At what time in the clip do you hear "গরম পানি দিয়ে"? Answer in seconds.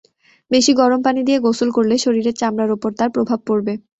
0.79-1.43